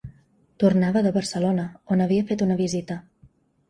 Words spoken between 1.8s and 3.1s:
on havia fet una visita.